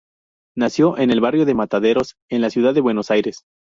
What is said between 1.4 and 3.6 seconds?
de Mataderos, en la ciudad de Buenos Aires.